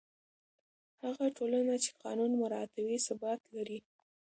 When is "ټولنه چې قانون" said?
1.37-2.31